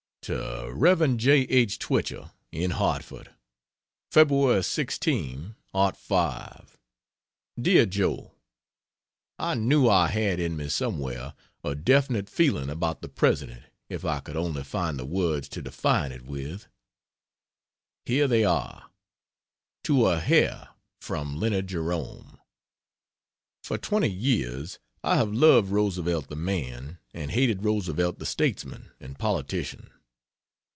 To 0.25 0.69
Rev. 0.71 1.17
J. 1.17 1.39
H. 1.45 1.79
Twichell, 1.79 2.29
in 2.51 2.69
Hartford: 2.77 3.31
Feb. 4.13 4.63
16, 4.63 5.55
'05. 5.73 6.77
DEAR 7.59 7.85
JOE, 7.87 8.31
I 9.39 9.55
knew 9.55 9.89
I 9.89 10.09
had 10.09 10.39
in 10.39 10.55
me 10.55 10.69
somewhere 10.69 11.33
a 11.63 11.73
definite 11.73 12.29
feeling 12.29 12.69
about 12.69 13.01
the 13.01 13.09
President 13.09 13.63
if 13.89 14.05
I 14.05 14.19
could 14.19 14.37
only 14.37 14.63
find 14.63 14.99
the 14.99 15.05
words 15.05 15.49
to 15.49 15.61
define 15.63 16.11
it 16.11 16.21
with. 16.25 16.67
Here 18.05 18.27
they 18.27 18.45
are, 18.45 18.91
to 19.85 20.05
a 20.05 20.19
hair 20.19 20.69
from 20.99 21.37
Leonard 21.39 21.65
Jerome: 21.65 22.37
"For 23.63 23.79
twenty 23.79 24.11
years 24.11 24.77
I 25.03 25.15
have 25.15 25.33
loved 25.33 25.71
Roosevelt 25.71 26.27
the 26.27 26.35
man 26.35 26.99
and 27.11 27.31
hated 27.31 27.63
Roosevelt 27.63 28.19
the 28.19 28.27
statesman 28.27 28.91
and 28.99 29.17
politician." 29.17 29.89